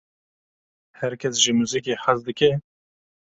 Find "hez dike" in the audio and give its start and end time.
2.03-2.51